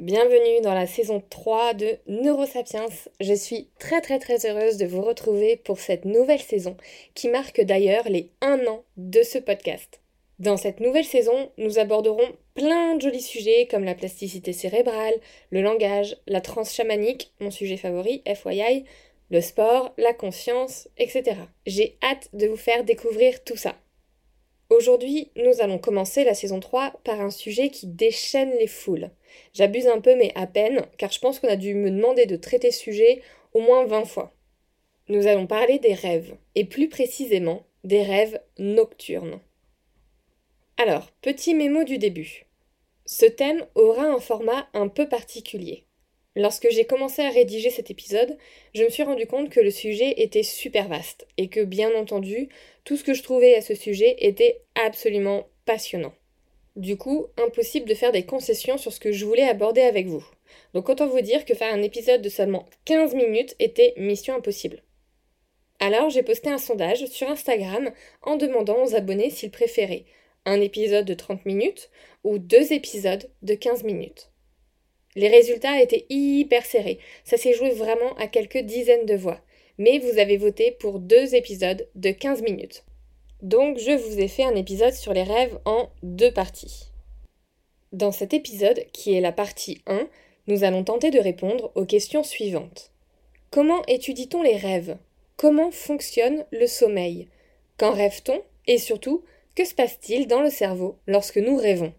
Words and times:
Bienvenue 0.00 0.60
dans 0.64 0.74
la 0.74 0.88
saison 0.88 1.22
3 1.30 1.74
de 1.74 1.98
Neurosapiens. 2.08 2.88
Je 3.20 3.32
suis 3.32 3.68
très 3.78 4.00
très 4.00 4.18
très 4.18 4.44
heureuse 4.44 4.76
de 4.76 4.86
vous 4.86 5.00
retrouver 5.00 5.56
pour 5.56 5.78
cette 5.78 6.04
nouvelle 6.04 6.40
saison 6.40 6.76
qui 7.14 7.28
marque 7.28 7.60
d'ailleurs 7.60 8.08
les 8.08 8.32
1 8.40 8.66
an 8.66 8.82
de 8.96 9.22
ce 9.22 9.38
podcast. 9.38 10.00
Dans 10.40 10.56
cette 10.56 10.80
nouvelle 10.80 11.04
saison, 11.04 11.48
nous 11.58 11.78
aborderons 11.78 12.26
plein 12.56 12.96
de 12.96 13.02
jolis 13.02 13.22
sujets 13.22 13.68
comme 13.70 13.84
la 13.84 13.94
plasticité 13.94 14.52
cérébrale, 14.52 15.14
le 15.50 15.62
langage, 15.62 16.16
la 16.26 16.40
transe 16.40 16.74
chamanique, 16.74 17.32
mon 17.38 17.52
sujet 17.52 17.76
favori, 17.76 18.20
FYI, 18.26 18.86
le 19.30 19.40
sport, 19.40 19.94
la 19.96 20.12
conscience, 20.12 20.88
etc. 20.98 21.36
J'ai 21.66 21.96
hâte 22.02 22.30
de 22.32 22.48
vous 22.48 22.56
faire 22.56 22.82
découvrir 22.82 23.44
tout 23.44 23.56
ça. 23.56 23.76
Aujourd'hui, 24.76 25.30
nous 25.36 25.60
allons 25.60 25.78
commencer 25.78 26.24
la 26.24 26.34
saison 26.34 26.58
3 26.58 26.94
par 27.04 27.20
un 27.20 27.30
sujet 27.30 27.68
qui 27.68 27.86
déchaîne 27.86 28.50
les 28.58 28.66
foules. 28.66 29.10
J'abuse 29.52 29.86
un 29.86 30.00
peu 30.00 30.16
mais 30.16 30.32
à 30.34 30.48
peine, 30.48 30.84
car 30.98 31.12
je 31.12 31.20
pense 31.20 31.38
qu'on 31.38 31.48
a 31.48 31.54
dû 31.54 31.74
me 31.74 31.92
demander 31.92 32.26
de 32.26 32.34
traiter 32.34 32.72
ce 32.72 32.80
sujet 32.80 33.22
au 33.52 33.60
moins 33.60 33.84
20 33.84 34.04
fois. 34.04 34.34
Nous 35.08 35.28
allons 35.28 35.46
parler 35.46 35.78
des 35.78 35.94
rêves, 35.94 36.34
et 36.56 36.64
plus 36.64 36.88
précisément 36.88 37.62
des 37.84 38.02
rêves 38.02 38.40
nocturnes. 38.58 39.38
Alors, 40.76 41.12
petit 41.22 41.54
mémo 41.54 41.84
du 41.84 41.98
début. 41.98 42.46
Ce 43.06 43.26
thème 43.26 43.64
aura 43.76 44.06
un 44.06 44.18
format 44.18 44.66
un 44.74 44.88
peu 44.88 45.08
particulier. 45.08 45.84
Lorsque 46.36 46.68
j'ai 46.70 46.84
commencé 46.84 47.22
à 47.22 47.30
rédiger 47.30 47.70
cet 47.70 47.90
épisode, 47.90 48.36
je 48.74 48.82
me 48.82 48.88
suis 48.88 49.04
rendu 49.04 49.26
compte 49.26 49.50
que 49.50 49.60
le 49.60 49.70
sujet 49.70 50.14
était 50.16 50.42
super 50.42 50.88
vaste 50.88 51.28
et 51.36 51.48
que 51.48 51.62
bien 51.62 51.94
entendu, 51.94 52.48
tout 52.84 52.96
ce 52.96 53.04
que 53.04 53.14
je 53.14 53.22
trouvais 53.22 53.54
à 53.54 53.60
ce 53.60 53.74
sujet 53.74 54.16
était 54.18 54.60
absolument 54.74 55.46
passionnant. 55.64 56.12
Du 56.74 56.96
coup, 56.96 57.26
impossible 57.38 57.88
de 57.88 57.94
faire 57.94 58.10
des 58.10 58.26
concessions 58.26 58.78
sur 58.78 58.92
ce 58.92 58.98
que 58.98 59.12
je 59.12 59.24
voulais 59.24 59.48
aborder 59.48 59.82
avec 59.82 60.06
vous. 60.06 60.26
Donc 60.74 60.88
autant 60.88 61.06
vous 61.06 61.20
dire 61.20 61.44
que 61.44 61.54
faire 61.54 61.72
un 61.72 61.82
épisode 61.82 62.20
de 62.20 62.28
seulement 62.28 62.66
15 62.84 63.14
minutes 63.14 63.54
était 63.60 63.94
mission 63.96 64.34
impossible. 64.34 64.82
Alors 65.78 66.10
j'ai 66.10 66.24
posté 66.24 66.50
un 66.50 66.58
sondage 66.58 67.06
sur 67.06 67.28
Instagram 67.30 67.92
en 68.22 68.36
demandant 68.36 68.82
aux 68.84 68.96
abonnés 68.96 69.30
s'ils 69.30 69.52
préféraient 69.52 70.04
un 70.46 70.60
épisode 70.60 71.04
de 71.04 71.14
30 71.14 71.46
minutes 71.46 71.90
ou 72.24 72.38
deux 72.38 72.72
épisodes 72.72 73.30
de 73.42 73.54
15 73.54 73.84
minutes. 73.84 74.30
Les 75.16 75.28
résultats 75.28 75.80
étaient 75.80 76.06
hyper 76.08 76.64
serrés, 76.64 76.98
ça 77.24 77.36
s'est 77.36 77.54
joué 77.54 77.70
vraiment 77.70 78.14
à 78.16 78.26
quelques 78.26 78.58
dizaines 78.58 79.06
de 79.06 79.14
voix, 79.14 79.40
mais 79.78 79.98
vous 79.98 80.18
avez 80.18 80.36
voté 80.36 80.72
pour 80.72 80.98
deux 80.98 81.34
épisodes 81.34 81.88
de 81.94 82.10
15 82.10 82.42
minutes. 82.42 82.84
Donc 83.42 83.78
je 83.78 83.92
vous 83.92 84.18
ai 84.18 84.28
fait 84.28 84.44
un 84.44 84.56
épisode 84.56 84.94
sur 84.94 85.12
les 85.12 85.22
rêves 85.22 85.58
en 85.64 85.88
deux 86.02 86.32
parties. 86.32 86.90
Dans 87.92 88.10
cet 88.10 88.34
épisode, 88.34 88.84
qui 88.92 89.14
est 89.14 89.20
la 89.20 89.32
partie 89.32 89.82
1, 89.86 90.08
nous 90.46 90.64
allons 90.64 90.82
tenter 90.82 91.10
de 91.10 91.20
répondre 91.20 91.70
aux 91.74 91.84
questions 91.84 92.24
suivantes. 92.24 92.90
Comment 93.50 93.84
étudie-t-on 93.86 94.42
les 94.42 94.56
rêves? 94.56 94.96
Comment 95.36 95.70
fonctionne 95.70 96.44
le 96.50 96.66
sommeil? 96.66 97.28
Quand 97.76 97.92
rêve-t-on? 97.92 98.42
Et 98.66 98.78
surtout, 98.78 99.24
que 99.54 99.64
se 99.64 99.74
passe-t-il 99.74 100.26
dans 100.26 100.40
le 100.40 100.50
cerveau 100.50 100.96
lorsque 101.06 101.38
nous 101.38 101.56
rêvons? 101.56 101.92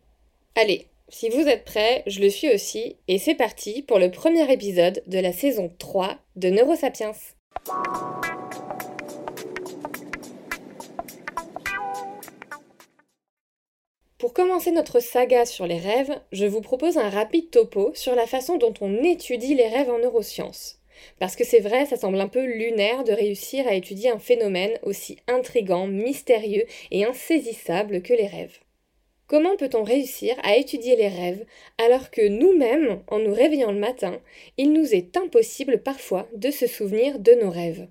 Allez, 0.56 0.88
si 1.10 1.30
vous 1.30 1.48
êtes 1.48 1.66
prêts, 1.66 2.04
je 2.08 2.20
le 2.20 2.30
suis 2.30 2.52
aussi, 2.52 2.98
et 3.08 3.20
c'est 3.20 3.36
parti 3.36 3.84
pour 3.84 4.00
le 4.00 4.10
premier 4.10 4.52
épisode 4.52 5.04
de 5.06 5.20
la 5.20 5.32
saison 5.32 5.72
3 5.78 6.18
de 6.36 6.50
Neurosapiens. 6.50 7.12
Pour 14.18 14.34
commencer 14.34 14.72
notre 14.72 15.00
saga 15.00 15.46
sur 15.46 15.68
les 15.68 15.78
rêves, 15.78 16.20
je 16.32 16.48
vous 16.48 16.62
propose 16.62 16.98
un 16.98 17.10
rapide 17.10 17.52
topo 17.52 17.92
sur 17.94 18.16
la 18.16 18.26
façon 18.26 18.58
dont 18.58 18.74
on 18.82 19.04
étudie 19.04 19.54
les 19.54 19.68
rêves 19.68 19.92
en 19.92 20.00
neurosciences. 20.00 20.80
Parce 21.20 21.36
que 21.36 21.44
c'est 21.44 21.60
vrai, 21.60 21.86
ça 21.86 21.98
semble 21.98 22.20
un 22.20 22.30
peu 22.30 22.44
lunaire 22.44 23.04
de 23.04 23.12
réussir 23.12 23.68
à 23.68 23.76
étudier 23.76 24.10
un 24.10 24.18
phénomène 24.18 24.80
aussi 24.82 25.18
intrigant, 25.28 25.86
mystérieux 25.86 26.66
et 26.90 27.06
insaisissable 27.06 28.02
que 28.02 28.14
les 28.14 28.28
rêves. 28.28 28.58
Comment 29.28 29.56
peut-on 29.58 29.84
réussir 29.84 30.36
à 30.44 30.56
étudier 30.56 30.96
les 30.96 31.08
rêves 31.08 31.46
alors 31.80 32.12
que 32.12 32.28
nous-mêmes, 32.28 33.02
en 33.08 33.18
nous 33.18 33.34
réveillant 33.34 33.72
le 33.72 33.80
matin, 33.80 34.22
il 34.58 34.72
nous 34.72 34.94
est 34.94 35.18
impossible 35.18 35.82
parfois 35.82 36.30
de 36.36 36.52
se 36.52 36.68
souvenir 36.68 37.18
de 37.18 37.34
nos 37.34 37.50
rêves? 37.50 37.88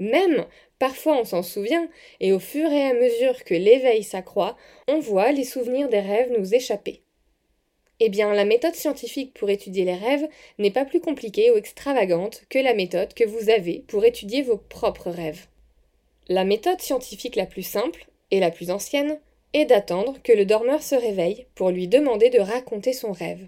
Même, 0.00 0.44
parfois 0.80 1.20
on 1.20 1.24
s'en 1.24 1.44
souvient, 1.44 1.88
et 2.18 2.32
au 2.32 2.40
fur 2.40 2.68
et 2.68 2.82
à 2.82 2.94
mesure 2.94 3.44
que 3.44 3.54
l'éveil 3.54 4.02
s'accroît, 4.02 4.56
on 4.88 4.98
voit 4.98 5.30
les 5.30 5.44
souvenirs 5.44 5.88
des 5.88 6.00
rêves 6.00 6.32
nous 6.36 6.52
échapper. 6.52 7.02
Eh 8.00 8.08
bien, 8.08 8.34
la 8.34 8.44
méthode 8.44 8.74
scientifique 8.74 9.32
pour 9.34 9.50
étudier 9.50 9.84
les 9.84 9.94
rêves 9.94 10.26
n'est 10.58 10.72
pas 10.72 10.84
plus 10.84 11.00
compliquée 11.00 11.52
ou 11.52 11.56
extravagante 11.56 12.42
que 12.48 12.58
la 12.58 12.74
méthode 12.74 13.14
que 13.14 13.22
vous 13.22 13.48
avez 13.48 13.84
pour 13.86 14.04
étudier 14.04 14.42
vos 14.42 14.56
propres 14.56 15.10
rêves. 15.10 15.46
La 16.26 16.42
méthode 16.42 16.80
scientifique 16.80 17.36
la 17.36 17.46
plus 17.46 17.62
simple, 17.62 18.06
et 18.32 18.40
la 18.40 18.50
plus 18.50 18.70
ancienne, 18.70 19.20
et 19.54 19.64
d'attendre 19.64 20.16
que 20.22 20.32
le 20.32 20.44
dormeur 20.44 20.82
se 20.82 20.94
réveille 20.94 21.46
pour 21.54 21.70
lui 21.70 21.88
demander 21.88 22.30
de 22.30 22.40
raconter 22.40 22.92
son 22.92 23.12
rêve. 23.12 23.46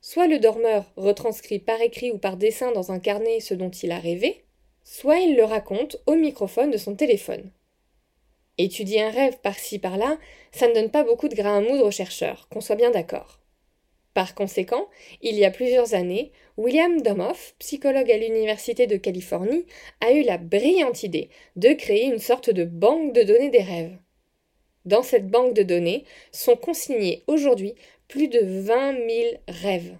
Soit 0.00 0.26
le 0.26 0.38
dormeur 0.38 0.92
retranscrit 0.96 1.58
par 1.58 1.80
écrit 1.80 2.12
ou 2.12 2.18
par 2.18 2.36
dessin 2.36 2.72
dans 2.72 2.92
un 2.92 2.98
carnet 2.98 3.40
ce 3.40 3.54
dont 3.54 3.70
il 3.70 3.92
a 3.92 3.98
rêvé, 3.98 4.44
soit 4.84 5.18
il 5.18 5.36
le 5.36 5.44
raconte 5.44 5.96
au 6.06 6.14
microphone 6.14 6.70
de 6.70 6.76
son 6.76 6.94
téléphone. 6.94 7.50
Étudier 8.58 9.02
un 9.02 9.10
rêve 9.10 9.38
par-ci 9.42 9.78
par-là, 9.78 10.18
ça 10.52 10.68
ne 10.68 10.74
donne 10.74 10.90
pas 10.90 11.04
beaucoup 11.04 11.28
de 11.28 11.34
grains 11.34 11.58
à 11.58 11.60
moudre 11.60 11.86
aux 11.86 11.90
chercheurs, 11.90 12.48
qu'on 12.48 12.60
soit 12.60 12.76
bien 12.76 12.90
d'accord. 12.90 13.40
Par 14.14 14.34
conséquent, 14.34 14.88
il 15.20 15.34
y 15.34 15.44
a 15.44 15.50
plusieurs 15.50 15.92
années, 15.92 16.32
William 16.56 17.02
Domoff, 17.02 17.54
psychologue 17.58 18.10
à 18.10 18.16
l'Université 18.16 18.86
de 18.86 18.96
Californie, 18.96 19.66
a 20.00 20.12
eu 20.12 20.22
la 20.22 20.38
brillante 20.38 21.02
idée 21.02 21.28
de 21.56 21.74
créer 21.74 22.06
une 22.06 22.18
sorte 22.18 22.48
de 22.48 22.64
banque 22.64 23.12
de 23.12 23.24
données 23.24 23.50
des 23.50 23.62
rêves. 23.62 23.98
Dans 24.86 25.02
cette 25.02 25.28
banque 25.28 25.54
de 25.54 25.64
données 25.64 26.04
sont 26.32 26.56
consignés 26.56 27.24
aujourd'hui 27.26 27.74
plus 28.08 28.28
de 28.28 28.38
20 28.40 28.92
000 28.92 29.06
rêves. 29.48 29.96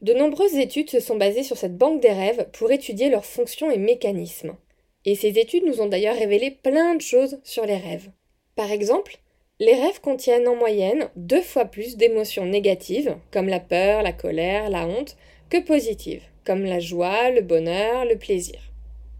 De 0.00 0.14
nombreuses 0.14 0.54
études 0.54 0.90
se 0.90 1.00
sont 1.00 1.16
basées 1.16 1.42
sur 1.42 1.56
cette 1.56 1.76
banque 1.76 2.00
des 2.00 2.12
rêves 2.12 2.46
pour 2.52 2.70
étudier 2.70 3.10
leurs 3.10 3.24
fonctions 3.24 3.70
et 3.72 3.78
mécanismes. 3.78 4.54
Et 5.04 5.16
ces 5.16 5.38
études 5.38 5.66
nous 5.66 5.80
ont 5.80 5.88
d'ailleurs 5.88 6.16
révélé 6.16 6.52
plein 6.52 6.94
de 6.94 7.00
choses 7.00 7.40
sur 7.42 7.66
les 7.66 7.76
rêves. 7.76 8.08
Par 8.54 8.70
exemple, 8.70 9.18
les 9.58 9.74
rêves 9.74 10.00
contiennent 10.00 10.46
en 10.46 10.54
moyenne 10.54 11.10
deux 11.16 11.42
fois 11.42 11.64
plus 11.64 11.96
d'émotions 11.96 12.46
négatives, 12.46 13.16
comme 13.32 13.48
la 13.48 13.58
peur, 13.58 14.02
la 14.02 14.12
colère, 14.12 14.70
la 14.70 14.86
honte, 14.86 15.16
que 15.50 15.60
positives, 15.60 16.22
comme 16.44 16.64
la 16.64 16.78
joie, 16.78 17.30
le 17.30 17.40
bonheur, 17.40 18.04
le 18.04 18.16
plaisir. 18.16 18.60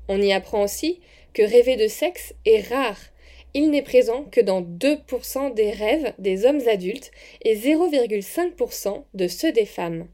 On 0.07 0.23
y 0.23 0.33
apprend 0.33 0.63
aussi 0.63 1.01
que 1.33 1.43
rêver 1.43 1.75
de 1.75 1.89
sexe 1.89 2.35
est 2.45 2.69
rare 2.69 2.99
il 3.55 3.71
n'est 3.71 3.83
présent 3.83 4.25
que 4.25 4.41
dans 4.41 4.63
2% 4.63 5.55
des 5.55 5.71
rêves 5.71 6.13
des 6.19 6.45
hommes 6.45 6.67
adultes 6.69 7.11
et 7.43 7.57
0,5% 7.57 9.05
de 9.15 9.29
ceux 9.29 9.53
des 9.53 9.67
femmes. 9.67 10.09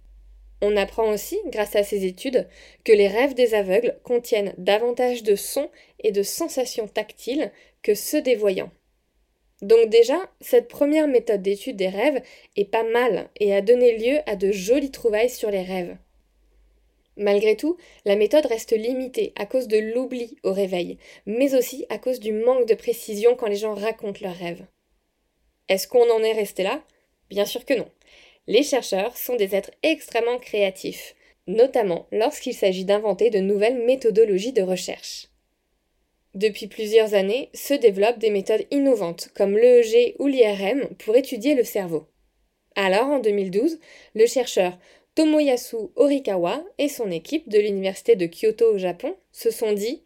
On 0.62 0.76
apprend 0.76 1.12
aussi, 1.12 1.38
grâce 1.46 1.76
à 1.76 1.82
ces 1.82 2.06
études, 2.06 2.48
que 2.84 2.92
les 2.92 3.08
rêves 3.08 3.34
des 3.34 3.54
aveugles 3.54 3.98
contiennent 4.02 4.54
davantage 4.56 5.22
de 5.22 5.36
sons 5.36 5.68
et 6.02 6.12
de 6.12 6.22
sensations 6.22 6.88
tactiles 6.88 7.52
que 7.82 7.94
ceux 7.94 8.22
des 8.22 8.34
voyants. 8.34 8.70
Donc 9.62 9.88
déjà, 9.88 10.18
cette 10.40 10.68
première 10.68 11.08
méthode 11.08 11.42
d'étude 11.42 11.76
des 11.76 11.88
rêves 11.88 12.22
est 12.56 12.70
pas 12.70 12.82
mal 12.82 13.28
et 13.40 13.54
a 13.54 13.60
donné 13.60 13.96
lieu 13.98 14.18
à 14.26 14.36
de 14.36 14.52
jolies 14.52 14.90
trouvailles 14.90 15.30
sur 15.30 15.50
les 15.50 15.62
rêves. 15.62 15.96
Malgré 17.16 17.56
tout, 17.56 17.76
la 18.04 18.16
méthode 18.16 18.46
reste 18.46 18.72
limitée 18.72 19.32
à 19.36 19.46
cause 19.46 19.68
de 19.68 19.78
l'oubli 19.78 20.36
au 20.42 20.52
réveil, 20.52 20.98
mais 21.26 21.54
aussi 21.54 21.86
à 21.88 21.98
cause 21.98 22.18
du 22.18 22.32
manque 22.32 22.66
de 22.66 22.74
précision 22.74 23.36
quand 23.36 23.46
les 23.46 23.56
gens 23.56 23.74
racontent 23.74 24.20
leurs 24.22 24.36
rêves. 24.36 24.66
Est-ce 25.68 25.86
qu'on 25.86 26.10
en 26.10 26.22
est 26.22 26.32
resté 26.32 26.62
là? 26.62 26.82
Bien 27.30 27.46
sûr 27.46 27.64
que 27.64 27.74
non. 27.74 27.88
Les 28.46 28.62
chercheurs 28.62 29.16
sont 29.16 29.36
des 29.36 29.54
êtres 29.54 29.70
extrêmement 29.82 30.38
créatifs, 30.38 31.14
notamment 31.46 32.06
lorsqu'il 32.12 32.54
s'agit 32.54 32.84
d'inventer 32.84 33.30
de 33.30 33.38
nouvelles 33.38 33.84
méthodologies 33.84 34.52
de 34.52 34.62
recherche. 34.62 35.28
Depuis 36.34 36.66
plusieurs 36.66 37.14
années 37.14 37.48
se 37.54 37.74
développent 37.74 38.18
des 38.18 38.30
méthodes 38.30 38.66
innovantes 38.72 39.30
comme 39.34 39.56
l'EEG 39.56 40.16
ou 40.18 40.26
l'IRM 40.26 40.88
pour 40.98 41.16
étudier 41.16 41.54
le 41.54 41.62
cerveau. 41.62 42.08
Alors, 42.74 43.06
en 43.06 43.20
2012, 43.20 43.78
le 44.14 44.26
chercheur 44.26 44.76
Tomoyasu 45.14 45.76
Orikawa 45.94 46.64
et 46.78 46.88
son 46.88 47.10
équipe 47.10 47.48
de 47.48 47.60
l'université 47.60 48.16
de 48.16 48.26
Kyoto 48.26 48.74
au 48.74 48.78
Japon 48.78 49.14
se 49.30 49.50
sont 49.50 49.72
dit 49.72 50.02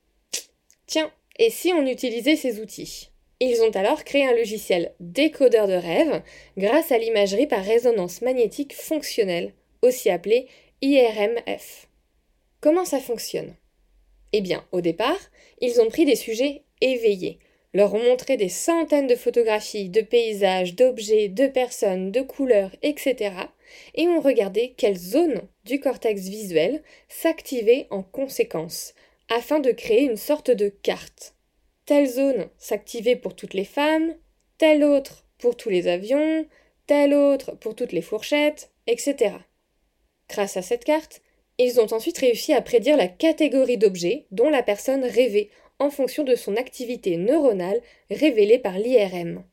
Tiens, 0.86 1.10
et 1.38 1.48
si 1.48 1.72
on 1.72 1.86
utilisait 1.86 2.36
ces 2.36 2.60
outils? 2.60 3.08
Ils 3.40 3.62
ont 3.62 3.70
alors 3.70 4.04
créé 4.04 4.26
un 4.26 4.34
logiciel 4.34 4.92
décodeur 5.00 5.66
de 5.66 5.74
rêve 5.74 6.22
grâce 6.58 6.92
à 6.92 6.98
l'imagerie 6.98 7.46
par 7.46 7.64
résonance 7.64 8.20
magnétique 8.20 8.74
fonctionnelle, 8.74 9.54
aussi 9.80 10.10
appelée 10.10 10.48
IRMF. 10.82 11.88
Comment 12.60 12.84
ça 12.84 13.00
fonctionne? 13.00 13.54
Eh 14.32 14.40
bien, 14.42 14.66
au 14.72 14.80
départ, 14.80 15.18
ils 15.60 15.80
ont 15.80 15.88
pris 15.88 16.04
des 16.04 16.16
sujets 16.16 16.64
éveillés, 16.80 17.38
leur 17.74 17.94
ont 17.94 18.02
montré 18.02 18.36
des 18.36 18.48
centaines 18.48 19.06
de 19.06 19.14
photographies, 19.14 19.88
de 19.88 20.00
paysages, 20.00 20.74
d'objets, 20.74 21.28
de 21.28 21.46
personnes, 21.46 22.10
de 22.10 22.22
couleurs, 22.22 22.74
etc. 22.82 23.34
et 23.94 24.08
ont 24.08 24.20
regardé 24.20 24.74
quelles 24.76 24.98
zones 24.98 25.42
du 25.64 25.80
cortex 25.80 26.22
visuel 26.22 26.82
s'activaient 27.08 27.86
en 27.90 28.02
conséquence, 28.02 28.94
afin 29.28 29.60
de 29.60 29.70
créer 29.70 30.02
une 30.02 30.16
sorte 30.16 30.50
de 30.50 30.68
carte. 30.68 31.34
Telle 31.84 32.06
zone 32.06 32.48
s'activait 32.58 33.16
pour 33.16 33.36
toutes 33.36 33.54
les 33.54 33.64
femmes, 33.64 34.14
telle 34.56 34.84
autre 34.84 35.26
pour 35.38 35.56
tous 35.56 35.70
les 35.70 35.88
avions, 35.88 36.46
telle 36.86 37.14
autre 37.14 37.54
pour 37.56 37.74
toutes 37.74 37.92
les 37.92 38.02
fourchettes, 38.02 38.70
etc. 38.86 39.34
Grâce 40.28 40.56
à 40.56 40.62
cette 40.62 40.84
carte, 40.84 41.22
ils 41.58 41.80
ont 41.80 41.92
ensuite 41.92 42.18
réussi 42.18 42.52
à 42.52 42.62
prédire 42.62 42.96
la 42.96 43.08
catégorie 43.08 43.78
d'objets 43.78 44.26
dont 44.30 44.48
la 44.48 44.62
personne 44.62 45.04
rêvait 45.04 45.50
en 45.78 45.90
fonction 45.90 46.24
de 46.24 46.34
son 46.34 46.56
activité 46.56 47.16
neuronale 47.16 47.80
révélée 48.10 48.58
par 48.58 48.78
l'IRM. 48.78 49.44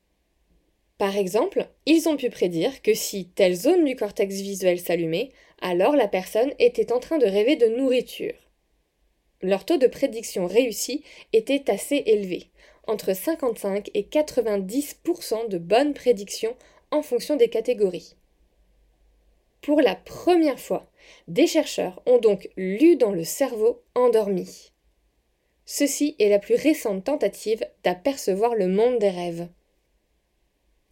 Par 0.97 1.17
exemple, 1.17 1.67
ils 1.85 2.07
ont 2.07 2.15
pu 2.15 2.29
prédire 2.29 2.81
que 2.81 2.93
si 2.93 3.27
telle 3.27 3.55
zone 3.55 3.83
du 3.83 3.95
cortex 3.95 4.35
visuel 4.35 4.79
s'allumait, 4.79 5.31
alors 5.61 5.95
la 5.95 6.07
personne 6.07 6.53
était 6.59 6.93
en 6.93 6.99
train 6.99 7.17
de 7.17 7.25
rêver 7.25 7.57
de 7.57 7.67
nourriture. 7.67 8.33
Leur 9.41 9.65
taux 9.65 9.77
de 9.77 9.87
prédiction 9.87 10.47
réussi 10.47 11.03
était 11.33 11.69
assez 11.69 12.03
élevé, 12.05 12.49
entre 12.87 13.13
55 13.13 13.91
et 13.93 14.03
90% 14.03 15.49
de 15.49 15.57
bonnes 15.57 15.93
prédictions 15.93 16.55
en 16.91 17.01
fonction 17.01 17.35
des 17.35 17.49
catégories. 17.49 18.15
Pour 19.61 19.81
la 19.81 19.95
première 19.95 20.59
fois, 20.59 20.89
des 21.27 21.47
chercheurs 21.47 22.01
ont 22.05 22.19
donc 22.19 22.49
lu 22.55 22.95
dans 22.95 23.11
le 23.11 23.23
cerveau 23.23 23.81
endormi. 23.95 24.71
Ceci 25.65 26.15
est 26.19 26.29
la 26.29 26.37
plus 26.37 26.55
récente 26.55 27.03
tentative 27.05 27.65
d'apercevoir 27.83 28.53
le 28.53 28.67
monde 28.67 28.99
des 28.99 29.09
rêves. 29.09 29.47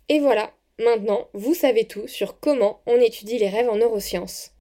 Et 0.09 0.19
voilà, 0.19 0.51
maintenant 0.79 1.29
vous 1.33 1.53
savez 1.53 1.85
tout 1.85 2.07
sur 2.07 2.39
comment 2.39 2.81
on 2.87 2.99
étudie 2.99 3.37
les 3.37 3.49
rêves 3.49 3.69
en 3.69 3.75
neurosciences. 3.75 4.51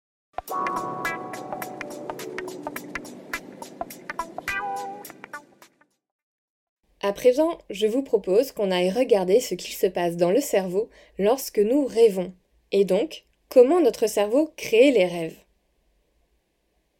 À 7.00 7.12
présent, 7.12 7.58
je 7.70 7.86
vous 7.86 8.02
propose 8.02 8.52
qu'on 8.52 8.70
aille 8.70 8.90
regarder 8.90 9.40
ce 9.40 9.54
qu'il 9.54 9.74
se 9.74 9.86
passe 9.86 10.16
dans 10.16 10.30
le 10.30 10.40
cerveau 10.40 10.88
lorsque 11.18 11.58
nous 11.58 11.84
rêvons, 11.84 12.32
et 12.70 12.84
donc 12.84 13.24
comment 13.48 13.80
notre 13.80 14.06
cerveau 14.06 14.52
crée 14.56 14.92
les 14.92 15.06
rêves. 15.06 15.38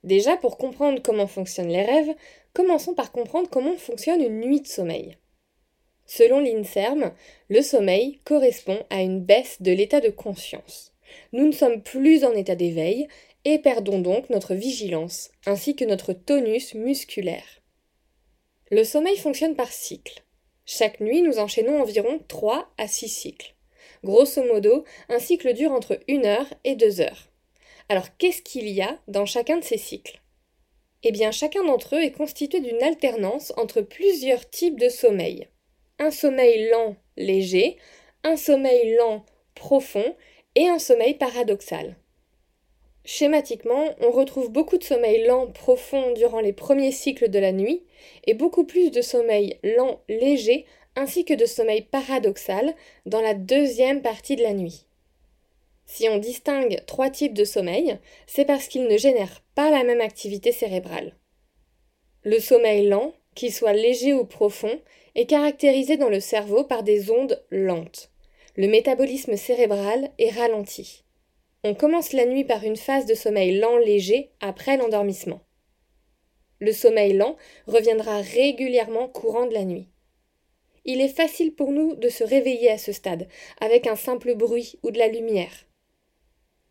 Déjà, 0.03 0.37
pour 0.37 0.59
comprendre 0.59 1.01
comment 1.01 1.29
fonctionnent 1.29 1.69
les 1.69 1.85
rêves, 1.85 2.17
commençons 2.53 2.95
par 2.95 3.13
comprendre 3.13 3.49
comment 3.51 3.77
fonctionne 3.77 4.21
une 4.21 4.41
nuit 4.41 4.61
de 4.61 4.67
sommeil. 4.67 5.19
Selon 6.07 6.41
l'INSERM, 6.41 7.13
le 7.49 7.63
sommeil 7.63 8.21
correspond 8.25 8.85
à 8.91 9.01
une 9.01 9.23
baisse 9.23 9.63
de 9.63 9.73
l'état 9.73 10.01
de 10.01 10.11
conscience. 10.11 10.93
Nous 11.33 11.47
ne 11.47 11.53
sommes 11.53 11.83
plus 11.83 12.25
en 12.25 12.33
état 12.33 12.55
d'éveil 12.55 13.09
et 13.45 13.59
perdons 13.59 13.99
donc 13.99 14.31
notre 14.31 14.55
vigilance, 14.55 15.31
ainsi 15.47 15.75
que 15.75 15.85
notre 15.85 16.13
tonus 16.13 16.75
musculaire. 16.75 17.63
Le 18.71 18.85
sommeil 18.85 19.17
fonctionne 19.17 19.57
par 19.57 19.73
cycle. 19.73 20.25
Chaque 20.65 21.01
nuit, 21.01 21.23
nous 21.23 21.39
enchaînons 21.39 21.81
environ 21.81 22.21
3 22.29 22.73
à 22.79 22.87
6 22.87 23.09
cycles. 23.09 23.55
Grosso 24.05 24.43
modo, 24.45 24.85
un 25.09 25.19
cycle 25.19 25.53
dure 25.55 25.73
entre 25.73 26.01
1 26.09 26.25
heure 26.25 26.55
et 26.65 26.77
2 26.77 27.01
heures. 27.01 27.29
Alors 27.89 28.17
qu'est-ce 28.17 28.43
qu'il 28.43 28.69
y 28.69 28.81
a 28.81 28.99
dans 29.09 29.27
chacun 29.27 29.59
de 29.59 29.65
ces 29.65 29.77
cycles? 29.77 30.22
Eh 31.05 31.11
bien 31.11 31.33
chacun 31.33 31.65
d'entre 31.65 31.97
eux 31.97 32.03
est 32.03 32.13
constitué 32.13 32.61
d'une 32.61 32.83
alternance 32.83 33.53
entre 33.57 33.81
plusieurs 33.81 34.49
types 34.49 34.79
de 34.79 34.89
sommeil. 34.89 35.49
Un 35.99 36.11
sommeil 36.11 36.69
lent, 36.71 36.97
léger, 37.17 37.77
un 38.25 38.37
sommeil 38.37 38.95
lent, 38.97 39.25
profond 39.55 40.15
et 40.55 40.69
un 40.69 40.79
sommeil 40.79 41.15
paradoxal. 41.15 41.97
Schématiquement, 43.05 43.97
on 44.01 44.13
retrouve 44.13 44.51
beaucoup 44.51 44.79
de 44.79 44.85
sommeil 44.85 45.25
lent 45.25 45.49
profond 45.49 46.13
durant 46.13 46.41
les 46.41 46.53
premiers 46.53 46.93
cycles 46.93 47.31
de 47.31 47.39
la 47.41 47.51
nuit 47.51 47.83
et 48.25 48.35
beaucoup 48.35 48.65
plus 48.65 48.93
de 48.93 49.03
sommeil 49.03 49.59
lent 49.65 50.01
léger 50.09 50.67
ainsi 50.95 51.25
que 51.25 51.35
de 51.35 51.47
sommeil 51.47 51.83
paradoxal 51.83 52.75
dans 53.07 53.21
la 53.21 53.35
deuxième 53.35 54.03
partie 54.03 54.37
de 54.37 54.43
la 54.43 54.53
nuit. 54.53 54.87
Si 55.95 56.09
on 56.09 56.17
distingue 56.17 56.83
trois 56.87 57.11
types 57.11 57.35
de 57.35 57.45
sommeil, 57.45 57.99
c'est 58.27 58.47
parce 58.47 58.67
qu'ils 58.67 58.89
ne 58.89 58.97
génèrent 58.97 59.43
pas 59.55 59.71
la 59.71 59.85
même 59.85 60.01
activité 60.01 60.51
cérébrale. 60.51 61.19
Le 62.23 62.41
sommeil 62.41 62.89
lent, 62.89 63.13
qu'il 63.35 63.53
soit 63.53 63.75
léger 63.75 64.15
ou 64.15 64.25
profond, 64.25 64.81
est 65.17 65.27
caractérisé 65.27 65.99
dans 65.99 66.09
le 66.09 66.19
cerveau 66.19 66.65
par 66.65 66.83
des 66.83 67.11
ondes 67.11 67.45
lentes. 67.51 68.11
Le 68.57 68.69
métabolisme 68.69 69.37
cérébral 69.37 70.11
est 70.17 70.31
ralenti. 70.31 71.05
On 71.63 71.75
commence 71.75 72.15
la 72.15 72.25
nuit 72.25 72.45
par 72.45 72.65
une 72.65 72.77
phase 72.77 73.05
de 73.05 73.15
sommeil 73.15 73.59
lent 73.59 73.77
léger 73.77 74.31
après 74.41 74.79
l'endormissement. 74.79 75.43
Le 76.59 76.73
sommeil 76.73 77.13
lent 77.13 77.37
reviendra 77.67 78.23
régulièrement 78.23 79.09
courant 79.09 79.45
de 79.45 79.53
la 79.53 79.67
nuit. 79.67 79.91
Il 80.87 81.03
est 81.03 81.15
facile 81.15 81.55
pour 81.55 81.71
nous 81.71 81.97
de 81.97 82.09
se 82.09 82.25
réveiller 82.25 82.71
à 82.71 82.79
ce 82.79 82.93
stade, 82.93 83.29
avec 83.61 83.87
un 83.87 83.97
simple 83.97 84.35
bruit 84.35 84.79
ou 84.83 84.91
de 84.91 84.99
la 84.99 85.09
lumière. 85.09 85.67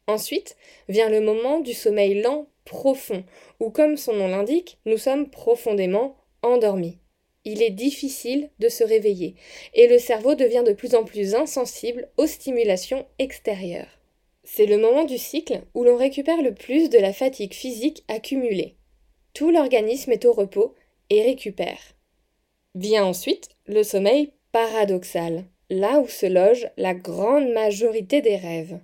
Ensuite 0.07 0.57
vient 0.89 1.09
le 1.09 1.21
moment 1.21 1.59
du 1.59 1.73
sommeil 1.73 2.21
lent 2.21 2.47
profond, 2.65 3.23
où 3.59 3.69
comme 3.69 3.97
son 3.97 4.13
nom 4.13 4.27
l'indique, 4.27 4.77
nous 4.85 4.97
sommes 4.97 5.29
profondément 5.29 6.15
endormis. 6.41 6.97
Il 7.43 7.63
est 7.63 7.71
difficile 7.71 8.49
de 8.59 8.69
se 8.69 8.83
réveiller, 8.83 9.35
et 9.73 9.87
le 9.87 9.97
cerveau 9.97 10.35
devient 10.35 10.63
de 10.65 10.73
plus 10.73 10.93
en 10.93 11.03
plus 11.03 11.33
insensible 11.33 12.09
aux 12.17 12.27
stimulations 12.27 13.07
extérieures. 13.17 13.99
C'est 14.43 14.65
le 14.65 14.77
moment 14.77 15.05
du 15.05 15.17
cycle 15.17 15.61
où 15.73 15.83
l'on 15.83 15.97
récupère 15.97 16.41
le 16.41 16.53
plus 16.53 16.89
de 16.89 16.97
la 16.97 17.13
fatigue 17.13 17.53
physique 17.53 18.03
accumulée. 18.07 18.75
Tout 19.33 19.49
l'organisme 19.49 20.11
est 20.11 20.25
au 20.25 20.33
repos 20.33 20.75
et 21.09 21.21
récupère. 21.21 21.95
Vient 22.75 23.05
ensuite 23.05 23.49
le 23.65 23.83
sommeil 23.83 24.33
paradoxal, 24.51 25.45
là 25.69 25.99
où 25.99 26.07
se 26.07 26.25
loge 26.25 26.69
la 26.77 26.93
grande 26.93 27.49
majorité 27.51 28.21
des 28.21 28.35
rêves. 28.35 28.79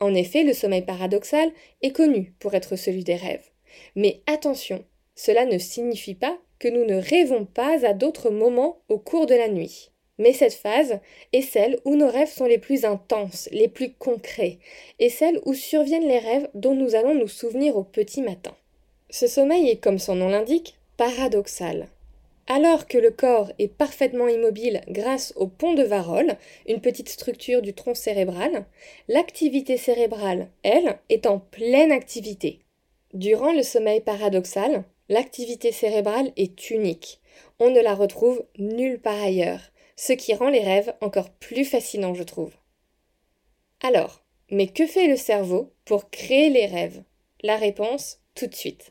En 0.00 0.14
effet, 0.14 0.42
le 0.42 0.52
sommeil 0.52 0.82
paradoxal 0.82 1.50
est 1.82 1.92
connu 1.92 2.34
pour 2.38 2.54
être 2.54 2.76
celui 2.76 3.04
des 3.04 3.16
rêves. 3.16 3.50
Mais 3.96 4.22
attention, 4.26 4.84
cela 5.14 5.44
ne 5.46 5.58
signifie 5.58 6.14
pas 6.14 6.36
que 6.58 6.68
nous 6.68 6.84
ne 6.84 6.96
rêvons 6.96 7.44
pas 7.44 7.86
à 7.86 7.92
d'autres 7.92 8.30
moments 8.30 8.78
au 8.88 8.98
cours 8.98 9.26
de 9.26 9.34
la 9.34 9.48
nuit. 9.48 9.90
Mais 10.18 10.32
cette 10.32 10.54
phase 10.54 11.00
est 11.32 11.42
celle 11.42 11.80
où 11.84 11.96
nos 11.96 12.08
rêves 12.08 12.30
sont 12.30 12.46
les 12.46 12.58
plus 12.58 12.84
intenses, 12.84 13.48
les 13.50 13.68
plus 13.68 13.92
concrets, 13.92 14.58
et 15.00 15.08
celle 15.08 15.40
où 15.44 15.54
surviennent 15.54 16.08
les 16.08 16.20
rêves 16.20 16.48
dont 16.54 16.74
nous 16.74 16.94
allons 16.94 17.14
nous 17.14 17.28
souvenir 17.28 17.76
au 17.76 17.82
petit 17.82 18.22
matin. 18.22 18.54
Ce 19.10 19.26
sommeil 19.26 19.68
est, 19.68 19.76
comme 19.76 19.98
son 19.98 20.14
nom 20.14 20.28
l'indique, 20.28 20.76
paradoxal. 20.96 21.88
Alors 22.46 22.86
que 22.86 22.98
le 22.98 23.10
corps 23.10 23.52
est 23.58 23.68
parfaitement 23.68 24.28
immobile 24.28 24.82
grâce 24.88 25.32
au 25.36 25.46
pont 25.46 25.72
de 25.72 25.82
Varol, 25.82 26.36
une 26.66 26.80
petite 26.80 27.08
structure 27.08 27.62
du 27.62 27.72
tronc 27.72 27.94
cérébral, 27.94 28.66
l'activité 29.08 29.78
cérébrale, 29.78 30.48
elle, 30.62 30.98
est 31.08 31.26
en 31.26 31.38
pleine 31.38 31.90
activité. 31.90 32.60
Durant 33.14 33.52
le 33.52 33.62
sommeil 33.62 34.02
paradoxal, 34.02 34.84
l'activité 35.08 35.72
cérébrale 35.72 36.32
est 36.36 36.70
unique. 36.70 37.20
On 37.60 37.70
ne 37.70 37.80
la 37.80 37.94
retrouve 37.94 38.44
nulle 38.58 39.00
part 39.00 39.22
ailleurs, 39.22 39.60
ce 39.96 40.12
qui 40.12 40.34
rend 40.34 40.50
les 40.50 40.60
rêves 40.60 40.92
encore 41.00 41.30
plus 41.30 41.64
fascinants, 41.64 42.14
je 42.14 42.24
trouve. 42.24 42.52
Alors, 43.82 44.22
mais 44.50 44.66
que 44.66 44.86
fait 44.86 45.06
le 45.06 45.16
cerveau 45.16 45.72
pour 45.84 46.10
créer 46.10 46.50
les 46.50 46.66
rêves? 46.66 47.02
La 47.42 47.56
réponse 47.56 48.20
tout 48.34 48.46
de 48.46 48.54
suite. 48.54 48.90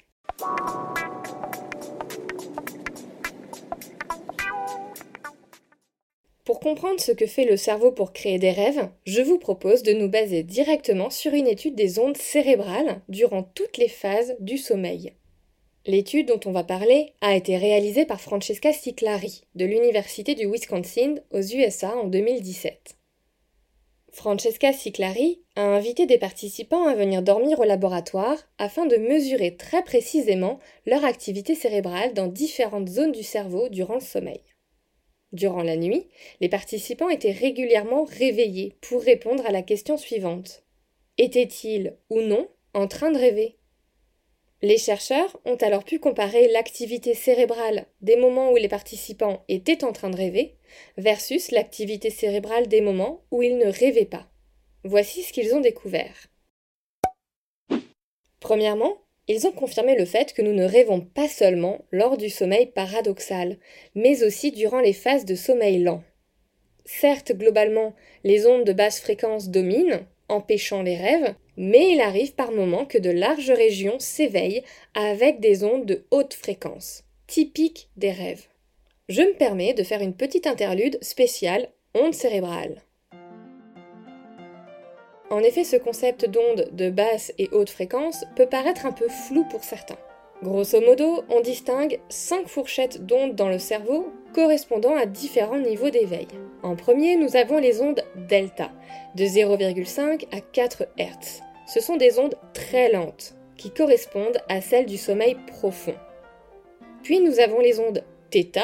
Pour 6.46 6.60
comprendre 6.60 7.00
ce 7.00 7.14
que 7.14 7.26
fait 7.26 7.46
le 7.46 7.56
cerveau 7.56 7.94
pour 7.94 8.12
créer 8.12 8.38
des 8.38 8.52
rêves, 8.52 8.90
je 9.06 9.22
vous 9.22 9.40
propose 9.40 9.82
de 9.82 9.94
nous 9.94 10.10
baser 10.10 10.44
directement 10.44 11.10
sur 11.10 11.34
une 11.34 11.48
étude 11.48 11.76
des 11.76 12.00
ondes 12.00 12.18
cérébrales 12.18 13.02
durant 13.08 13.44
toutes 13.44 13.78
les 13.78 13.88
phases 13.88 14.36
du 14.42 14.58
sommeil. 14.58 15.14
L'étude 15.86 16.28
dont 16.28 16.40
on 16.46 16.52
va 16.52 16.66
parler 16.66 17.14
a 17.22 17.36
été 17.36 17.56
réalisée 17.56 18.06
par 18.06 18.20
Francesca 18.20 18.74
Ciclari 18.74 19.44
de 19.56 19.66
l'Université 19.66 20.36
du 20.36 20.46
Wisconsin 20.46 21.16
aux 21.32 21.42
USA 21.42 21.96
en 21.96 22.08
2017. 22.08 22.98
Francesca 24.12 24.74
Ciclari 24.74 25.42
a 25.56 25.64
invité 25.64 26.06
des 26.06 26.18
participants 26.18 26.88
à 26.88 26.94
venir 26.94 27.24
dormir 27.24 27.60
au 27.62 27.64
laboratoire 27.64 28.38
afin 28.58 28.86
de 28.86 28.98
mesurer 28.98 29.56
très 29.56 29.82
précisément 29.82 30.60
leur 30.86 31.06
activité 31.06 31.56
cérébrale 31.56 32.14
dans 32.14 32.28
différentes 32.28 32.90
zones 32.90 33.14
du 33.14 33.24
cerveau 33.24 33.70
durant 33.70 33.96
le 33.96 34.02
sommeil. 34.02 34.42
Durant 35.34 35.64
la 35.64 35.76
nuit, 35.76 36.08
les 36.42 36.50
participants 36.50 37.10
étaient 37.10 37.32
régulièrement 37.32 38.06
réveillés 38.06 38.76
pour 38.82 39.02
répondre 39.02 39.46
à 39.46 39.52
la 39.52 39.64
question 39.64 39.98
suivante. 39.98 40.64
Étaient-ils 41.18 41.98
ou 42.10 42.22
non 42.22 42.48
en 42.74 42.88
train 42.88 43.12
de 43.12 43.18
rêver? 43.18 43.58
Les 44.62 44.78
chercheurs 44.78 45.38
ont 45.44 45.56
alors 45.56 45.84
pu 45.84 46.00
comparer 46.00 46.48
l'activité 46.48 47.16
cérébrale 47.16 47.88
des 48.02 48.16
moments 48.16 48.52
où 48.52 48.56
les 48.56 48.70
participants 48.70 49.44
étaient 49.50 49.84
en 49.84 49.92
train 49.92 50.10
de 50.10 50.16
rêver 50.16 50.56
versus 50.98 51.52
l'activité 51.52 52.10
cérébrale 52.10 52.68
des 52.68 52.80
moments 52.80 53.26
où 53.32 53.44
ils 53.44 53.58
ne 53.58 53.66
rêvaient 53.66 54.06
pas. 54.06 54.30
Voici 54.86 55.24
ce 55.24 55.34
qu'ils 55.34 55.54
ont 55.54 55.60
découvert. 55.60 56.28
Premièrement, 58.40 59.03
ils 59.28 59.48
ont 59.48 59.52
confirmé 59.52 59.96
le 59.96 60.06
fait 60.06 60.34
que 60.34 60.42
nous 60.42 60.54
ne 60.54 60.66
rêvons 60.66 61.02
pas 61.02 61.28
seulement 61.28 61.86
lors 61.92 62.18
du 62.18 62.30
sommeil 62.30 62.68
paradoxal, 62.68 63.58
mais 63.96 64.24
aussi 64.24 64.52
durant 64.52 64.82
les 64.82 64.94
phases 64.94 65.26
de 65.26 65.36
sommeil 65.36 65.80
lent. 65.80 66.04
Certes, 66.86 67.32
globalement, 67.32 67.94
les 68.24 68.46
ondes 68.46 68.66
de 68.66 68.74
basse 68.74 69.00
fréquence 69.00 69.50
dominent, 69.50 70.06
empêchant 70.28 70.82
les 70.82 70.98
rêves, 70.98 71.34
mais 71.56 71.92
il 71.94 72.02
arrive 72.02 72.34
par 72.34 72.52
moments 72.52 72.86
que 72.86 72.98
de 72.98 73.10
larges 73.10 73.52
régions 73.52 74.00
s'éveillent 74.00 74.64
avec 74.94 75.40
des 75.40 75.64
ondes 75.64 75.86
de 75.86 76.06
haute 76.12 76.34
fréquence, 76.34 77.04
typiques 77.28 77.90
des 77.96 78.12
rêves. 78.12 78.48
Je 79.10 79.22
me 79.22 79.34
permets 79.34 79.74
de 79.74 79.84
faire 79.84 80.02
une 80.02 80.16
petite 80.16 80.48
interlude 80.48 80.98
spéciale 81.02 81.70
ondes 81.94 82.16
cérébrales. 82.16 82.82
En 85.34 85.40
effet, 85.40 85.64
ce 85.64 85.78
concept 85.78 86.30
d'onde 86.30 86.70
de 86.74 86.92
basse 86.92 87.34
et 87.40 87.50
haute 87.54 87.72
fréquence 87.72 88.24
peut 88.36 88.46
paraître 88.46 88.86
un 88.86 88.92
peu 88.92 89.08
flou 89.08 89.44
pour 89.50 89.64
certains. 89.64 89.98
Grosso 90.44 90.80
modo, 90.80 91.24
on 91.28 91.40
distingue 91.40 92.00
5 92.10 92.48
fourchettes 92.48 93.04
d'ondes 93.08 93.34
dans 93.34 93.50
le 93.50 93.58
cerveau 93.58 94.14
correspondant 94.36 94.96
à 94.96 95.08
différents 95.08 95.58
niveaux 95.58 95.90
d'éveil. 95.90 96.28
En 96.62 96.76
premier, 96.76 97.16
nous 97.16 97.36
avons 97.36 97.58
les 97.58 97.82
ondes 97.82 98.04
delta, 98.30 98.70
de 99.16 99.24
0,5 99.24 100.28
à 100.32 100.40
4 100.40 100.84
Hz. 101.00 101.42
Ce 101.66 101.80
sont 101.80 101.98
des 101.98 102.20
ondes 102.20 102.36
très 102.54 102.92
lentes, 102.92 103.34
qui 103.58 103.72
correspondent 103.72 104.38
à 104.50 104.62
celles 104.62 104.86
du 104.86 105.00
sommeil 105.00 105.36
profond. 105.48 105.96
Puis 107.02 107.20
nous 107.22 107.40
avons 107.40 107.60
les 107.60 107.80
ondes 107.80 108.04
θ, 108.32 108.60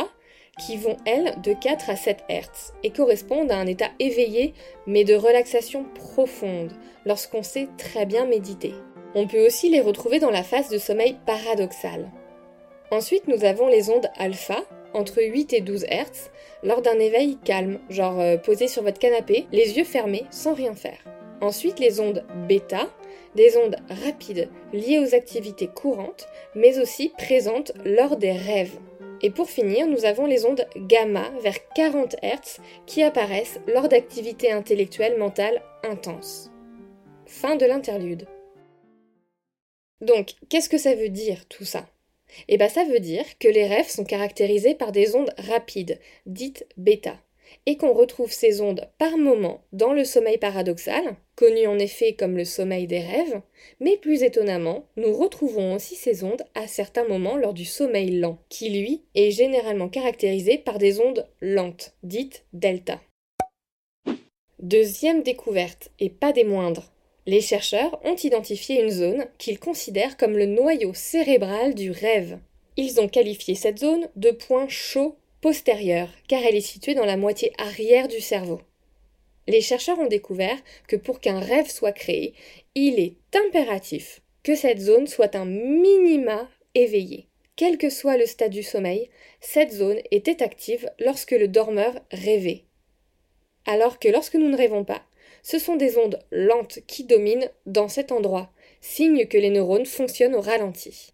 qui 0.59 0.77
vont, 0.77 0.97
elles, 1.05 1.35
de 1.41 1.53
4 1.53 1.89
à 1.89 1.95
7 1.95 2.25
Hz 2.29 2.73
et 2.83 2.91
correspondent 2.91 3.51
à 3.51 3.57
un 3.57 3.65
état 3.65 3.89
éveillé 3.99 4.53
mais 4.85 5.03
de 5.03 5.15
relaxation 5.15 5.85
profonde 5.95 6.73
lorsqu'on 7.05 7.41
sait 7.43 7.67
très 7.77 8.05
bien 8.05 8.25
méditer. 8.25 8.73
On 9.15 9.25
peut 9.25 9.45
aussi 9.45 9.69
les 9.69 9.81
retrouver 9.81 10.19
dans 10.19 10.29
la 10.29 10.43
phase 10.43 10.69
de 10.69 10.77
sommeil 10.77 11.15
paradoxal. 11.25 12.11
Ensuite, 12.91 13.27
nous 13.27 13.43
avons 13.43 13.67
les 13.67 13.89
ondes 13.89 14.09
alpha, 14.17 14.63
entre 14.93 15.21
8 15.21 15.53
et 15.53 15.61
12 15.61 15.85
Hz, 15.85 16.29
lors 16.63 16.81
d'un 16.81 16.99
éveil 16.99 17.37
calme, 17.43 17.79
genre 17.89 18.19
euh, 18.19 18.37
posé 18.37 18.67
sur 18.67 18.83
votre 18.83 18.99
canapé, 18.99 19.47
les 19.51 19.77
yeux 19.77 19.83
fermés, 19.83 20.25
sans 20.31 20.53
rien 20.53 20.75
faire. 20.75 20.99
Ensuite, 21.41 21.79
les 21.79 21.99
ondes 21.99 22.25
bêta, 22.47 22.89
des 23.35 23.57
ondes 23.57 23.77
rapides 24.03 24.49
liées 24.73 24.99
aux 24.99 25.15
activités 25.15 25.67
courantes, 25.67 26.27
mais 26.55 26.79
aussi 26.79 27.13
présentes 27.17 27.71
lors 27.85 28.17
des 28.17 28.31
rêves. 28.31 28.77
Et 29.21 29.29
pour 29.29 29.49
finir, 29.49 29.87
nous 29.87 30.05
avons 30.05 30.25
les 30.25 30.45
ondes 30.45 30.65
gamma 30.77 31.29
vers 31.41 31.67
40 31.73 32.15
Hz 32.23 32.61
qui 32.85 33.03
apparaissent 33.03 33.59
lors 33.67 33.89
d'activités 33.89 34.51
intellectuelles 34.51 35.17
mentales 35.17 35.61
intenses. 35.83 36.51
Fin 37.25 37.55
de 37.55 37.65
l'interlude. 37.65 38.27
Donc, 40.01 40.35
qu'est-ce 40.49 40.69
que 40.69 40.77
ça 40.77 40.95
veut 40.95 41.09
dire 41.09 41.45
tout 41.47 41.65
ça? 41.65 41.87
Eh 42.47 42.57
bien, 42.57 42.69
ça 42.69 42.85
veut 42.85 42.99
dire 42.99 43.25
que 43.39 43.47
les 43.47 43.67
rêves 43.67 43.89
sont 43.89 44.05
caractérisés 44.05 44.75
par 44.75 44.91
des 44.91 45.15
ondes 45.15 45.33
rapides, 45.37 45.99
dites 46.25 46.65
bêta 46.77 47.17
et 47.65 47.77
qu'on 47.77 47.93
retrouve 47.93 48.31
ces 48.31 48.61
ondes 48.61 48.87
par 48.97 49.17
moments 49.17 49.61
dans 49.73 49.93
le 49.93 50.03
sommeil 50.03 50.37
paradoxal, 50.37 51.15
connu 51.35 51.67
en 51.67 51.79
effet 51.79 52.13
comme 52.13 52.37
le 52.37 52.45
sommeil 52.45 52.87
des 52.87 52.99
rêves, 52.99 53.41
mais 53.79 53.97
plus 53.97 54.23
étonnamment, 54.23 54.85
nous 54.97 55.13
retrouvons 55.13 55.75
aussi 55.75 55.95
ces 55.95 56.23
ondes 56.23 56.43
à 56.55 56.67
certains 56.67 57.07
moments 57.07 57.37
lors 57.37 57.53
du 57.53 57.65
sommeil 57.65 58.19
lent, 58.19 58.37
qui 58.49 58.69
lui 58.69 59.03
est 59.15 59.31
généralement 59.31 59.89
caractérisé 59.89 60.57
par 60.57 60.77
des 60.77 60.99
ondes 60.99 61.27
lentes, 61.41 61.93
dites 62.03 62.45
delta. 62.53 62.99
Deuxième 64.59 65.23
découverte, 65.23 65.89
et 65.99 66.09
pas 66.09 66.33
des 66.33 66.43
moindres. 66.43 66.91
Les 67.25 67.41
chercheurs 67.41 67.99
ont 68.03 68.15
identifié 68.15 68.81
une 68.81 68.89
zone 68.89 69.27
qu'ils 69.37 69.59
considèrent 69.59 70.17
comme 70.17 70.37
le 70.37 70.47
noyau 70.47 70.93
cérébral 70.93 71.75
du 71.75 71.91
rêve. 71.91 72.39
Ils 72.75 72.99
ont 72.99 73.07
qualifié 73.07 73.55
cette 73.55 73.79
zone 73.79 74.09
de 74.15 74.31
point 74.31 74.67
chaud 74.67 75.15
postérieure, 75.41 76.09
car 76.27 76.41
elle 76.43 76.55
est 76.55 76.61
située 76.61 76.95
dans 76.95 77.05
la 77.05 77.17
moitié 77.17 77.53
arrière 77.57 78.07
du 78.07 78.19
cerveau. 78.19 78.61
Les 79.47 79.61
chercheurs 79.61 79.99
ont 79.99 80.07
découvert 80.07 80.57
que 80.87 80.95
pour 80.95 81.19
qu'un 81.19 81.39
rêve 81.39 81.69
soit 81.69 81.91
créé, 81.91 82.33
il 82.75 82.99
est 82.99 83.15
impératif 83.35 84.21
que 84.43 84.55
cette 84.55 84.79
zone 84.79 85.07
soit 85.07 85.35
un 85.35 85.45
minima 85.45 86.49
éveillé. 86.75 87.27
Quel 87.55 87.77
que 87.77 87.89
soit 87.89 88.17
le 88.17 88.25
stade 88.25 88.51
du 88.51 88.63
sommeil, 88.63 89.09
cette 89.41 89.71
zone 89.71 89.99
était 90.11 90.43
active 90.43 90.89
lorsque 90.99 91.31
le 91.31 91.47
dormeur 91.47 91.93
rêvait. 92.11 92.63
Alors 93.65 93.99
que 93.99 94.07
lorsque 94.07 94.35
nous 94.35 94.49
ne 94.49 94.57
rêvons 94.57 94.85
pas, 94.85 95.03
ce 95.43 95.59
sont 95.59 95.75
des 95.75 95.97
ondes 95.97 96.19
lentes 96.31 96.79
qui 96.87 97.03
dominent 97.03 97.49
dans 97.65 97.87
cet 97.87 98.11
endroit, 98.11 98.51
signe 98.81 99.25
que 99.25 99.37
les 99.37 99.49
neurones 99.49 99.85
fonctionnent 99.85 100.35
au 100.35 100.41
ralenti. 100.41 101.13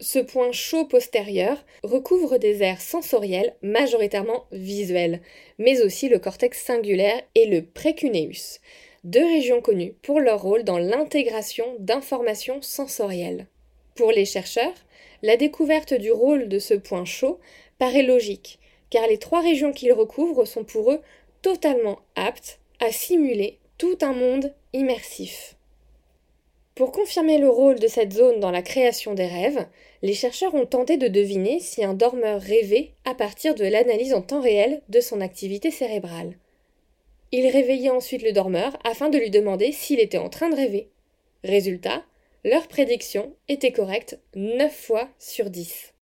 Ce 0.00 0.20
point 0.20 0.52
chaud 0.52 0.84
postérieur 0.84 1.64
recouvre 1.82 2.38
des 2.38 2.62
aires 2.62 2.80
sensorielles 2.80 3.56
majoritairement 3.62 4.44
visuelles, 4.52 5.20
mais 5.58 5.82
aussi 5.82 6.08
le 6.08 6.20
cortex 6.20 6.64
singulaire 6.64 7.20
et 7.34 7.46
le 7.46 7.64
précuneus, 7.64 8.60
deux 9.02 9.24
régions 9.24 9.60
connues 9.60 9.94
pour 10.02 10.20
leur 10.20 10.40
rôle 10.40 10.62
dans 10.62 10.78
l'intégration 10.78 11.66
d'informations 11.80 12.62
sensorielles. 12.62 13.48
Pour 13.96 14.12
les 14.12 14.24
chercheurs, 14.24 14.74
la 15.22 15.36
découverte 15.36 15.94
du 15.94 16.12
rôle 16.12 16.48
de 16.48 16.60
ce 16.60 16.74
point 16.74 17.04
chaud 17.04 17.40
paraît 17.78 18.04
logique, 18.04 18.60
car 18.90 19.04
les 19.08 19.18
trois 19.18 19.40
régions 19.40 19.72
qu'il 19.72 19.92
recouvre 19.92 20.44
sont 20.44 20.62
pour 20.62 20.92
eux 20.92 21.00
totalement 21.42 21.98
aptes 22.14 22.60
à 22.78 22.92
simuler 22.92 23.58
tout 23.78 23.98
un 24.02 24.12
monde 24.12 24.54
immersif. 24.72 25.57
Pour 26.78 26.92
confirmer 26.92 27.38
le 27.38 27.48
rôle 27.48 27.80
de 27.80 27.88
cette 27.88 28.12
zone 28.12 28.38
dans 28.38 28.52
la 28.52 28.62
création 28.62 29.12
des 29.12 29.26
rêves, 29.26 29.66
les 30.02 30.14
chercheurs 30.14 30.54
ont 30.54 30.64
tenté 30.64 30.96
de 30.96 31.08
deviner 31.08 31.58
si 31.58 31.82
un 31.82 31.92
dormeur 31.92 32.40
rêvait 32.40 32.92
à 33.04 33.16
partir 33.16 33.56
de 33.56 33.64
l'analyse 33.64 34.14
en 34.14 34.22
temps 34.22 34.40
réel 34.40 34.80
de 34.88 35.00
son 35.00 35.20
activité 35.20 35.72
cérébrale. 35.72 36.34
Ils 37.32 37.48
réveillaient 37.48 37.90
ensuite 37.90 38.22
le 38.22 38.30
dormeur 38.30 38.78
afin 38.84 39.08
de 39.08 39.18
lui 39.18 39.30
demander 39.30 39.72
s'il 39.72 39.98
était 39.98 40.18
en 40.18 40.28
train 40.28 40.50
de 40.50 40.54
rêver. 40.54 40.88
Résultat, 41.42 42.04
leur 42.44 42.68
prédiction 42.68 43.34
était 43.48 43.72
correcte 43.72 44.20
9 44.36 44.72
fois 44.72 45.08
sur 45.18 45.50
10. 45.50 45.94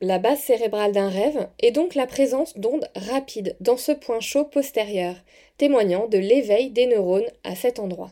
La 0.00 0.18
base 0.18 0.40
cérébrale 0.40 0.90
d'un 0.90 1.08
rêve 1.08 1.48
est 1.60 1.70
donc 1.70 1.94
la 1.94 2.08
présence 2.08 2.58
d'ondes 2.58 2.90
rapides 2.96 3.54
dans 3.60 3.76
ce 3.76 3.92
point 3.92 4.18
chaud 4.18 4.46
postérieur, 4.46 5.14
témoignant 5.56 6.08
de 6.08 6.18
l'éveil 6.18 6.70
des 6.70 6.86
neurones 6.86 7.30
à 7.44 7.54
cet 7.54 7.78
endroit. 7.78 8.10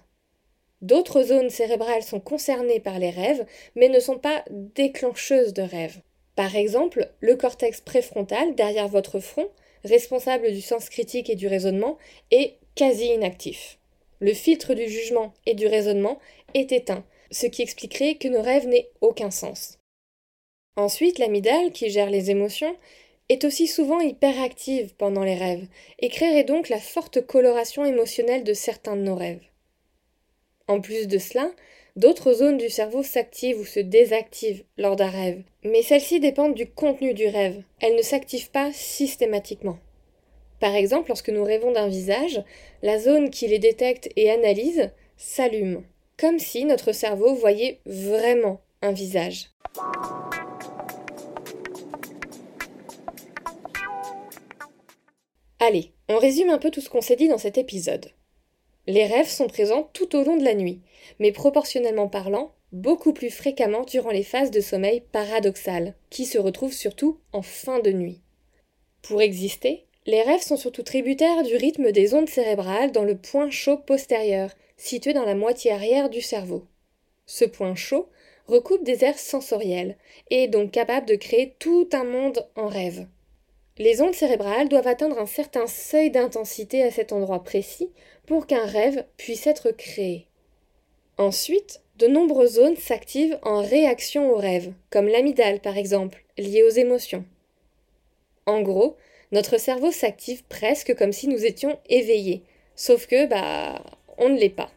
D'autres 0.84 1.22
zones 1.22 1.48
cérébrales 1.48 2.02
sont 2.02 2.20
concernées 2.20 2.78
par 2.78 2.98
les 2.98 3.08
rêves, 3.08 3.46
mais 3.74 3.88
ne 3.88 4.00
sont 4.00 4.18
pas 4.18 4.44
déclencheuses 4.50 5.54
de 5.54 5.62
rêves. 5.62 6.02
Par 6.36 6.56
exemple, 6.56 7.08
le 7.20 7.36
cortex 7.36 7.80
préfrontal 7.80 8.54
derrière 8.54 8.88
votre 8.88 9.18
front, 9.18 9.48
responsable 9.82 10.52
du 10.52 10.60
sens 10.60 10.90
critique 10.90 11.30
et 11.30 11.36
du 11.36 11.46
raisonnement, 11.46 11.96
est 12.30 12.58
quasi 12.74 13.06
inactif. 13.06 13.78
Le 14.20 14.34
filtre 14.34 14.74
du 14.74 14.86
jugement 14.86 15.32
et 15.46 15.54
du 15.54 15.66
raisonnement 15.66 16.18
est 16.52 16.70
éteint, 16.70 17.06
ce 17.30 17.46
qui 17.46 17.62
expliquerait 17.62 18.16
que 18.16 18.28
nos 18.28 18.42
rêves 18.42 18.68
n'aient 18.68 18.90
aucun 19.00 19.30
sens. 19.30 19.78
Ensuite, 20.76 21.18
l'amygdale, 21.18 21.72
qui 21.72 21.88
gère 21.88 22.10
les 22.10 22.30
émotions, 22.30 22.76
est 23.30 23.44
aussi 23.44 23.68
souvent 23.68 24.00
hyperactive 24.00 24.94
pendant 24.96 25.24
les 25.24 25.36
rêves 25.36 25.66
et 26.00 26.10
créerait 26.10 26.44
donc 26.44 26.68
la 26.68 26.78
forte 26.78 27.24
coloration 27.26 27.86
émotionnelle 27.86 28.44
de 28.44 28.52
certains 28.52 28.96
de 28.96 29.02
nos 29.02 29.16
rêves. 29.16 29.40
En 30.66 30.80
plus 30.80 31.08
de 31.08 31.18
cela, 31.18 31.50
d'autres 31.94 32.32
zones 32.32 32.56
du 32.56 32.70
cerveau 32.70 33.02
s'activent 33.02 33.60
ou 33.60 33.66
se 33.66 33.80
désactivent 33.80 34.64
lors 34.78 34.96
d'un 34.96 35.10
rêve, 35.10 35.42
mais 35.62 35.82
celles-ci 35.82 36.20
dépendent 36.20 36.54
du 36.54 36.66
contenu 36.66 37.12
du 37.12 37.26
rêve. 37.26 37.62
Elles 37.80 37.96
ne 37.96 38.02
s'activent 38.02 38.50
pas 38.50 38.72
systématiquement. 38.72 39.78
Par 40.60 40.74
exemple, 40.74 41.08
lorsque 41.08 41.28
nous 41.28 41.44
rêvons 41.44 41.72
d'un 41.72 41.88
visage, 41.88 42.42
la 42.82 42.98
zone 42.98 43.28
qui 43.28 43.46
les 43.46 43.58
détecte 43.58 44.08
et 44.16 44.30
analyse 44.30 44.90
s'allume, 45.18 45.82
comme 46.18 46.38
si 46.38 46.64
notre 46.64 46.92
cerveau 46.92 47.34
voyait 47.34 47.80
vraiment 47.84 48.62
un 48.80 48.92
visage. 48.92 49.50
Allez, 55.60 55.92
on 56.08 56.16
résume 56.16 56.48
un 56.48 56.58
peu 56.58 56.70
tout 56.70 56.80
ce 56.80 56.88
qu'on 56.88 57.02
s'est 57.02 57.16
dit 57.16 57.28
dans 57.28 57.38
cet 57.38 57.58
épisode. 57.58 58.10
Les 58.86 59.06
rêves 59.06 59.28
sont 59.28 59.46
présents 59.46 59.88
tout 59.92 60.14
au 60.14 60.24
long 60.24 60.36
de 60.36 60.44
la 60.44 60.54
nuit, 60.54 60.80
mais 61.18 61.32
proportionnellement 61.32 62.08
parlant, 62.08 62.52
beaucoup 62.72 63.12
plus 63.12 63.30
fréquemment 63.30 63.84
durant 63.84 64.10
les 64.10 64.22
phases 64.22 64.50
de 64.50 64.60
sommeil 64.60 65.02
paradoxal, 65.12 65.94
qui 66.10 66.26
se 66.26 66.38
retrouvent 66.38 66.72
surtout 66.72 67.18
en 67.32 67.42
fin 67.42 67.78
de 67.80 67.92
nuit. 67.92 68.20
Pour 69.00 69.22
exister, 69.22 69.84
les 70.06 70.22
rêves 70.22 70.42
sont 70.42 70.58
surtout 70.58 70.82
tributaires 70.82 71.42
du 71.42 71.56
rythme 71.56 71.92
des 71.92 72.14
ondes 72.14 72.28
cérébrales 72.28 72.92
dans 72.92 73.04
le 73.04 73.16
point 73.16 73.48
chaud 73.48 73.78
postérieur, 73.78 74.50
situé 74.76 75.14
dans 75.14 75.24
la 75.24 75.34
moitié 75.34 75.72
arrière 75.72 76.10
du 76.10 76.20
cerveau. 76.20 76.66
Ce 77.26 77.44
point 77.46 77.74
chaud 77.74 78.08
recoupe 78.46 78.84
des 78.84 79.04
aires 79.04 79.18
sensorielles 79.18 79.96
et 80.30 80.44
est 80.44 80.48
donc 80.48 80.72
capable 80.72 81.06
de 81.06 81.14
créer 81.14 81.54
tout 81.58 81.88
un 81.92 82.04
monde 82.04 82.46
en 82.54 82.68
rêve. 82.68 83.06
Les 83.76 84.00
ondes 84.00 84.14
cérébrales 84.14 84.68
doivent 84.68 84.86
atteindre 84.86 85.18
un 85.18 85.26
certain 85.26 85.66
seuil 85.66 86.10
d'intensité 86.10 86.82
à 86.84 86.92
cet 86.92 87.12
endroit 87.12 87.42
précis 87.42 87.90
pour 88.26 88.46
qu'un 88.46 88.64
rêve 88.64 89.04
puisse 89.16 89.48
être 89.48 89.72
créé. 89.72 90.26
Ensuite, 91.18 91.80
de 91.98 92.06
nombreuses 92.06 92.54
zones 92.54 92.76
s'activent 92.76 93.38
en 93.42 93.62
réaction 93.62 94.30
au 94.30 94.36
rêve, 94.36 94.72
comme 94.90 95.08
l'amygdale 95.08 95.60
par 95.60 95.76
exemple, 95.76 96.24
liée 96.38 96.62
aux 96.62 96.70
émotions. 96.70 97.24
En 98.46 98.62
gros, 98.62 98.96
notre 99.32 99.58
cerveau 99.58 99.90
s'active 99.90 100.44
presque 100.44 100.94
comme 100.94 101.12
si 101.12 101.26
nous 101.26 101.44
étions 101.44 101.78
éveillés, 101.88 102.42
sauf 102.76 103.06
que, 103.06 103.26
bah, 103.26 103.82
on 104.18 104.28
ne 104.28 104.38
l'est 104.38 104.50
pas. 104.50 104.70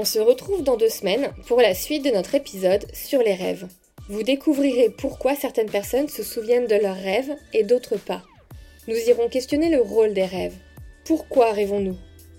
On 0.00 0.04
se 0.04 0.20
retrouve 0.20 0.62
dans 0.62 0.76
deux 0.76 0.90
semaines 0.90 1.32
pour 1.48 1.60
la 1.60 1.74
suite 1.74 2.04
de 2.04 2.10
notre 2.12 2.36
épisode 2.36 2.86
sur 2.92 3.20
les 3.20 3.34
rêves. 3.34 3.66
Vous 4.08 4.22
découvrirez 4.22 4.90
pourquoi 4.90 5.34
certaines 5.34 5.68
personnes 5.68 6.06
se 6.06 6.22
souviennent 6.22 6.68
de 6.68 6.76
leurs 6.76 6.94
rêves 6.94 7.34
et 7.52 7.64
d'autres 7.64 7.96
pas. 7.96 8.22
Nous 8.86 8.94
irons 8.94 9.28
questionner 9.28 9.70
le 9.70 9.80
rôle 9.80 10.14
des 10.14 10.24
rêves. 10.24 10.54
Pourquoi 11.04 11.50
rêvons-nous? 11.50 11.96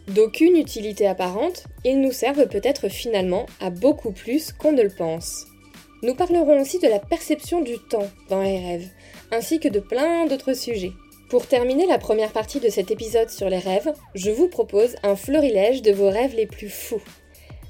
D'aucune 0.08 0.56
utilité 0.56 1.06
apparente, 1.06 1.66
ils 1.84 2.00
nous 2.00 2.14
servent 2.14 2.48
peut-être 2.48 2.88
finalement 2.88 3.46
à 3.60 3.72
beaucoup 3.72 4.14
plus 4.14 4.54
qu'on 4.54 4.72
ne 4.72 4.84
le 4.84 4.90
pense. 4.90 5.46
Nous 6.02 6.16
parlerons 6.16 6.62
aussi 6.62 6.80
de 6.80 6.88
la 6.88 7.00
perception 7.00 7.60
du 7.60 7.76
temps 7.90 8.08
dans 8.30 8.42
les 8.42 8.58
rêves, 8.58 8.88
ainsi 9.34 9.60
que 9.60 9.68
de 9.68 9.82
plein 9.82 10.28
d'autres 10.28 10.54
sujets. 10.54 10.94
Pour 11.30 11.46
terminer 11.46 11.88
la 11.88 11.98
première 11.98 12.32
partie 12.32 12.62
de 12.62 12.70
cet 12.70 12.90
épisode 12.90 13.30
sur 13.30 13.50
les 13.50 13.60
rêves, 13.60 13.92
je 14.16 14.32
vous 14.32 14.48
propose 14.48 14.96
un 15.04 15.18
florilège 15.18 15.82
de 15.82 15.92
vos 15.92 16.10
rêves 16.10 16.36
les 16.38 16.48
plus 16.48 16.70
fous. 16.70 17.04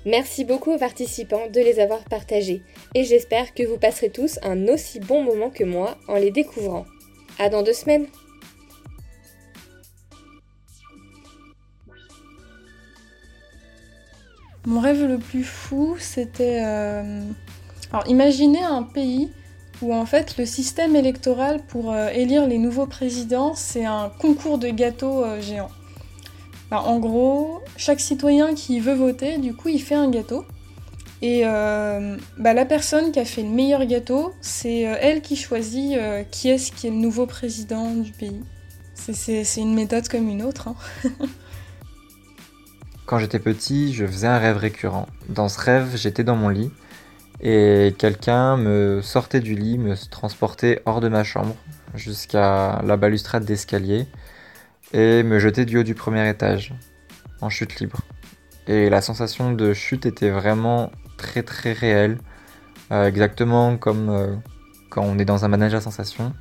Merci 0.05 0.45
beaucoup 0.45 0.71
aux 0.71 0.77
participants 0.77 1.49
de 1.53 1.59
les 1.59 1.79
avoir 1.79 2.03
partagés 2.05 2.61
et 2.95 3.03
j'espère 3.03 3.53
que 3.53 3.63
vous 3.63 3.77
passerez 3.77 4.09
tous 4.09 4.39
un 4.43 4.67
aussi 4.67 4.99
bon 4.99 5.23
moment 5.23 5.49
que 5.49 5.63
moi 5.63 5.97
en 6.07 6.15
les 6.15 6.31
découvrant. 6.31 6.85
À 7.37 7.49
dans 7.49 7.63
deux 7.63 7.73
semaines! 7.73 8.07
Mon 14.65 14.81
rêve 14.81 15.03
le 15.05 15.17
plus 15.17 15.43
fou, 15.43 15.95
c'était. 15.97 16.61
Euh, 16.63 17.23
alors, 17.91 18.07
imaginez 18.07 18.61
un 18.61 18.83
pays 18.83 19.31
où 19.81 19.93
en 19.93 20.05
fait 20.05 20.37
le 20.37 20.45
système 20.45 20.95
électoral 20.95 21.61
pour 21.67 21.91
euh, 21.91 22.09
élire 22.09 22.45
les 22.45 22.57
nouveaux 22.57 22.85
présidents, 22.85 23.55
c'est 23.55 23.85
un 23.85 24.11
concours 24.19 24.57
de 24.57 24.67
gâteaux 24.69 25.23
euh, 25.23 25.41
géants. 25.41 25.71
Bah, 26.71 26.83
en 26.85 26.99
gros, 26.99 27.63
chaque 27.77 27.99
citoyen 27.99 28.53
qui 28.53 28.79
veut 28.79 28.93
voter, 28.93 29.37
du 29.37 29.55
coup, 29.55 29.69
il 29.69 29.81
fait 29.81 29.95
un 29.95 30.09
gâteau. 30.09 30.45
Et 31.21 31.41
euh, 31.43 32.17
bah, 32.37 32.53
la 32.53 32.65
personne 32.65 33.11
qui 33.11 33.19
a 33.19 33.25
fait 33.25 33.41
le 33.41 33.49
meilleur 33.49 33.85
gâteau, 33.85 34.33
c'est 34.39 34.87
euh, 34.87 34.95
elle 35.01 35.21
qui 35.21 35.35
choisit 35.35 35.97
euh, 35.97 36.23
qui 36.29 36.49
est-ce 36.49 36.71
qui 36.71 36.87
est 36.87 36.91
le 36.91 36.95
nouveau 36.95 37.25
président 37.25 37.93
du 37.93 38.11
pays. 38.11 38.41
C'est 38.93 39.61
une 39.61 39.73
méthode 39.73 40.07
comme 40.07 40.29
une 40.29 40.43
autre. 40.43 40.69
Hein. 40.69 40.75
Quand 43.05 43.17
j'étais 43.17 43.39
petit, 43.39 43.93
je 43.93 44.05
faisais 44.05 44.27
un 44.27 44.37
rêve 44.37 44.57
récurrent. 44.57 45.07
Dans 45.29 45.49
ce 45.49 45.59
rêve, 45.59 45.95
j'étais 45.95 46.23
dans 46.23 46.35
mon 46.35 46.49
lit 46.49 46.71
et 47.41 47.95
quelqu'un 47.97 48.57
me 48.57 49.01
sortait 49.01 49.39
du 49.39 49.55
lit, 49.55 49.77
me 49.77 49.95
transportait 50.09 50.81
hors 50.85 50.99
de 50.99 51.07
ma 51.07 51.23
chambre 51.23 51.55
jusqu'à 51.95 52.81
la 52.83 52.97
balustrade 52.97 53.45
d'escalier 53.45 54.05
et 54.93 55.23
me 55.23 55.39
jeter 55.39 55.65
du 55.65 55.77
haut 55.77 55.83
du 55.83 55.95
premier 55.95 56.27
étage, 56.29 56.73
en 57.41 57.49
chute 57.49 57.79
libre. 57.79 58.01
Et 58.67 58.89
la 58.89 59.01
sensation 59.01 59.51
de 59.53 59.73
chute 59.73 60.05
était 60.05 60.29
vraiment 60.29 60.91
très 61.17 61.43
très 61.43 61.73
réelle, 61.73 62.17
euh, 62.91 63.07
exactement 63.07 63.77
comme 63.77 64.09
euh, 64.09 64.35
quand 64.89 65.03
on 65.03 65.19
est 65.19 65.25
dans 65.25 65.45
un 65.45 65.47
manège 65.47 65.73
à 65.73 65.81
sensations. 65.81 66.33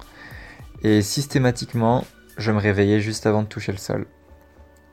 Et 0.82 1.02
systématiquement, 1.02 2.04
je 2.36 2.52
me 2.52 2.58
réveillais 2.58 3.00
juste 3.00 3.26
avant 3.26 3.42
de 3.42 3.48
toucher 3.48 3.72
le 3.72 3.78
sol. 3.78 4.06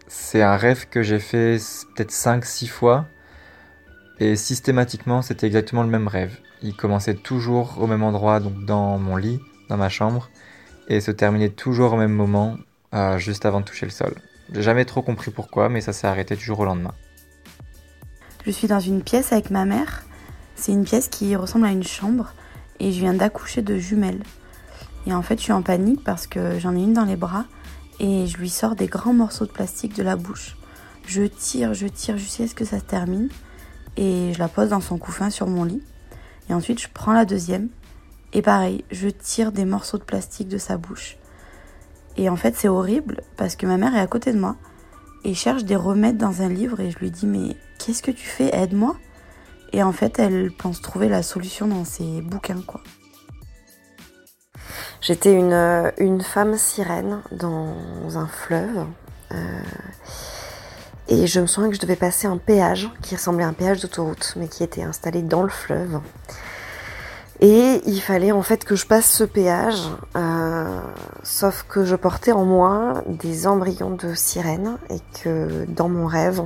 C'est 0.08 0.42
un 0.42 0.58
rêve 0.58 0.88
que 0.90 1.04
j'ai 1.04 1.20
fait 1.20 1.58
peut-être 1.96 2.12
5-6 2.12 2.68
fois, 2.68 3.06
et 4.20 4.36
systématiquement, 4.36 5.22
c'était 5.22 5.48
exactement 5.48 5.84
le 5.84 5.90
même 5.90 6.08
rêve. 6.08 6.38
Il 6.62 6.76
commençait 6.76 7.16
toujours 7.16 7.82
au 7.82 7.88
même 7.88 8.04
endroit, 8.04 8.40
donc 8.40 8.66
dans 8.66 8.98
mon 8.98 9.18
lit, 9.18 9.40
dans 9.70 9.78
ma 9.78 9.90
chambre, 9.90 10.30
et 10.88 11.02
se 11.02 11.12
terminait 11.12 11.50
toujours 11.50 11.94
au 11.94 11.98
même 11.98 12.14
moment, 12.14 12.58
euh, 12.96 13.18
juste 13.18 13.46
avant 13.46 13.60
de 13.60 13.66
toucher 13.66 13.86
le 13.86 13.92
sol. 13.92 14.16
J'ai 14.54 14.62
jamais 14.62 14.86
trop 14.86 15.02
compris 15.02 15.32
pourquoi, 15.32 15.70
mais 15.70 15.82
ça 15.82 15.94
s'est 15.94 16.08
arrêté 16.08 16.36
toujours 16.36 16.60
au 16.60 16.66
lendemain. 16.66 16.94
Je 18.46 18.52
suis 18.52 18.68
dans 18.68 18.80
une 18.80 19.02
pièce 19.02 19.32
avec 19.32 19.50
ma 19.50 19.66
mère. 19.66 20.06
C'est 20.56 20.72
une 20.72 20.86
pièce 20.86 21.08
qui 21.08 21.36
ressemble 21.36 21.66
à 21.66 21.72
une 21.72 21.84
chambre 21.84 22.34
et 22.80 22.92
je 22.92 23.00
viens 23.00 23.14
d'accoucher 23.14 23.62
de 23.62 23.78
jumelles. 23.78 24.22
Et 25.08 25.14
en 25.14 25.22
fait, 25.22 25.38
je 25.38 25.44
suis 25.44 25.52
en 25.52 25.62
panique 25.62 26.04
parce 26.04 26.28
que 26.28 26.60
j'en 26.60 26.76
ai 26.76 26.80
une 26.80 26.94
dans 26.94 27.06
les 27.06 27.16
bras 27.16 27.46
et 28.00 28.28
je 28.28 28.38
lui 28.38 28.50
sors 28.50 28.76
des 28.76 28.88
grands 28.88 29.14
morceaux 29.14 29.46
de 29.46 29.52
plastique 29.52 29.96
de 29.96 30.04
la 30.04 30.16
bouche. 30.16 30.58
Je 31.08 31.24
tire, 31.24 31.74
je 31.74 31.88
tire 31.88 32.18
jusqu'à 32.18 32.48
ce 32.48 32.56
que 32.56 32.66
ça 32.66 32.80
se 32.80 32.86
termine 32.86 33.30
et 33.98 34.32
je 34.34 34.40
la 34.40 34.48
pose 34.48 34.70
dans 34.70 34.82
son 34.82 34.98
couffin 34.98 35.30
sur 35.30 35.48
mon 35.48 35.64
lit. 35.64 35.84
Et 36.50 36.54
ensuite, 36.54 36.82
je 36.82 36.88
prends 36.94 37.14
la 37.14 37.26
deuxième 37.26 37.70
et 38.34 38.42
pareil, 38.42 38.84
je 38.92 39.10
tire 39.10 39.52
des 39.52 39.66
morceaux 39.66 39.98
de 39.98 40.04
plastique 40.04 40.48
de 40.48 40.58
sa 40.58 40.78
bouche. 40.78 41.18
Et 42.18 42.30
en 42.30 42.36
fait, 42.36 42.56
c'est 42.56 42.68
horrible 42.68 43.22
parce 43.38 43.56
que 43.56 43.66
ma 43.66 43.78
mère 43.78 43.96
est 43.96 44.00
à 44.00 44.08
côté 44.08 44.32
de 44.32 44.40
moi 44.40 44.56
et 45.24 45.34
cherche 45.34 45.64
des 45.64 45.76
remèdes 45.76 46.18
dans 46.18 46.42
un 46.42 46.50
livre 46.50 46.80
et 46.80 46.92
je 46.92 47.00
lui 47.00 47.12
dis 47.12 47.26
mais 47.26 47.56
qu'est-ce 47.80 48.04
que 48.04 48.12
tu 48.12 48.26
fais? 48.26 48.56
Aide-moi. 48.56 48.96
Et 49.74 49.84
en 49.84 49.92
fait, 49.92 50.20
elle 50.20 50.52
pense 50.52 50.82
trouver 50.82 51.10
la 51.10 51.24
solution 51.24 51.68
dans 51.68 51.84
ses 51.84 52.22
bouquins 52.22 52.62
quoi. 52.66 52.82
J'étais 55.02 55.34
une, 55.34 56.22
femme 56.22 56.58
sirène 56.58 57.22
dans 57.32 58.18
un 58.18 58.28
fleuve. 58.28 58.86
Euh, 59.32 59.62
et 61.08 61.28
je 61.28 61.40
me 61.40 61.46
souviens 61.46 61.70
que 61.70 61.76
je 61.76 61.82
devais 61.82 61.96
passer 61.96 62.26
un 62.26 62.38
péage 62.38 62.90
qui 63.04 63.16
ressemblait 63.16 63.44
à 63.44 63.48
un 63.48 63.54
péage 63.54 63.82
d'autoroute, 63.82 64.34
mais 64.36 64.48
qui 64.48 64.64
était 64.64 64.82
installé 64.82 65.22
dans 65.22 65.44
le 65.44 65.50
fleuve. 65.50 66.00
Et 67.48 67.80
il 67.86 68.02
fallait 68.02 68.32
en 68.32 68.42
fait 68.42 68.66
que 68.66 68.76
je 68.76 68.88
passe 68.88 69.06
ce 69.06 69.24
péage, 69.24 69.88
euh, 70.16 70.80
sauf 71.22 71.64
que 71.70 71.86
je 71.86 71.96
portais 71.96 72.32
en 72.32 72.44
moi 72.44 73.04
des 73.06 73.46
embryons 73.46 73.92
de 73.92 74.16
sirènes 74.16 74.80
et 74.90 74.98
que 75.22 75.66
dans 75.66 75.88
mon 75.88 76.08
rêve, 76.08 76.42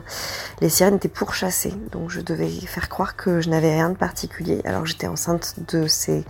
les 0.60 0.68
sirènes 0.68 0.98
étaient 0.98 1.08
pourchassées. 1.08 1.74
Donc 1.94 2.10
je 2.10 2.20
devais 2.20 2.50
faire 2.50 2.90
croire 2.90 3.16
que 3.16 3.40
je 3.40 3.50
n'avais 3.50 3.72
rien 3.72 3.92
de 3.92 3.96
particulier 3.96 4.60
alors 4.66 4.86
j'étais 4.86 5.08
enceinte 5.08 5.56
de 5.72 5.88
ces 5.88 6.26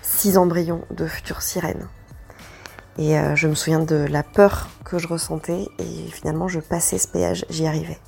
six 0.00 0.38
embryons 0.38 0.80
de 0.92 1.06
futures 1.06 1.42
sirènes. 1.42 1.86
Et 2.96 3.18
euh, 3.18 3.36
je 3.36 3.48
me 3.48 3.54
souviens 3.54 3.80
de 3.80 3.96
la 3.96 4.22
peur 4.22 4.70
que 4.86 4.96
je 4.98 5.08
ressentais 5.08 5.68
et 5.78 6.10
finalement 6.10 6.48
je 6.48 6.60
passais 6.60 6.96
ce 6.96 7.08
péage, 7.08 7.44
j'y 7.50 7.66
arrivais. 7.66 7.98